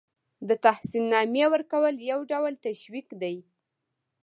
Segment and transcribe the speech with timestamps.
[0.47, 3.35] د تحسین نامې ورکول یو ډول تشویق دی.